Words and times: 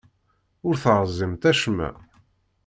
Ur 0.67 0.75
terẓimt 0.83 1.43
acemma. 1.51 1.89